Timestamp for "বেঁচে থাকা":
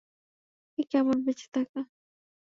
1.25-1.79